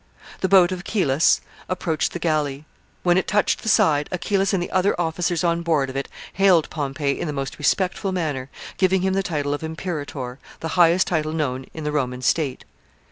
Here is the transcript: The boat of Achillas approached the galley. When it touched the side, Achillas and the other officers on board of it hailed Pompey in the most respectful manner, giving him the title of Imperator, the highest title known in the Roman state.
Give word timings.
The 0.39 0.49
boat 0.49 0.71
of 0.71 0.79
Achillas 0.79 1.41
approached 1.69 2.11
the 2.13 2.17
galley. 2.17 2.65
When 3.03 3.19
it 3.19 3.27
touched 3.27 3.61
the 3.61 3.69
side, 3.69 4.09
Achillas 4.11 4.51
and 4.51 4.63
the 4.63 4.71
other 4.71 4.99
officers 4.99 5.43
on 5.43 5.61
board 5.61 5.91
of 5.91 5.95
it 5.95 6.09
hailed 6.33 6.71
Pompey 6.71 7.19
in 7.19 7.27
the 7.27 7.31
most 7.33 7.59
respectful 7.59 8.11
manner, 8.11 8.49
giving 8.79 9.03
him 9.03 9.13
the 9.13 9.21
title 9.21 9.53
of 9.53 9.61
Imperator, 9.61 10.39
the 10.59 10.69
highest 10.69 11.05
title 11.05 11.33
known 11.33 11.67
in 11.75 11.83
the 11.83 11.91
Roman 11.91 12.23
state. 12.23 12.65